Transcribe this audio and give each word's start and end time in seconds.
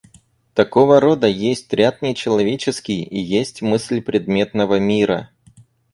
Такого 0.55 0.99
рода 0.99 1.27
есть 1.27 1.71
ряд 1.73 2.01
нечеловеческий 2.01 3.03
и 3.03 3.19
есть 3.19 3.61
мысль 3.61 4.01
предметного 4.01 4.79
мира. 4.79 5.29